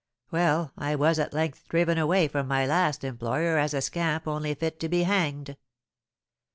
Well, 0.31 0.71
I 0.79 0.95
was 0.95 1.19
at 1.19 1.31
length 1.31 1.67
driven 1.69 1.99
away 1.99 2.27
from 2.27 2.47
my 2.47 2.65
last 2.65 3.03
employer 3.03 3.59
as 3.59 3.75
a 3.75 3.81
scamp 3.83 4.27
only 4.27 4.55
fit 4.55 4.79
to 4.79 4.89
be 4.89 5.03
hanged. 5.03 5.55